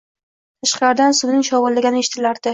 [0.63, 2.47] Tashqaridan suvning shovullagani eshitilardi.